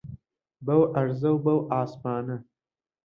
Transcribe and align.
بەو 0.65 0.81
عەرزە 0.95 1.29
و 1.33 1.37
بە 1.45 1.53
عاسمانە 1.73 2.37